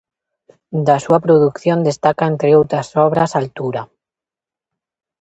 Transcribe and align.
Da 0.87 0.97
súa 1.05 1.23
produción 1.25 1.79
destaca, 1.89 2.23
entre 2.31 2.49
outras 2.59 2.87
obras, 3.07 3.31
"Altura". 3.41 3.81